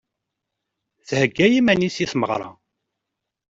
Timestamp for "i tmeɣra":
2.03-2.49